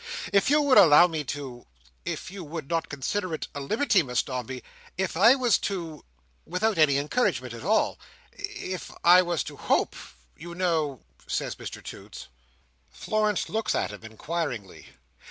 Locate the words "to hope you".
9.43-10.55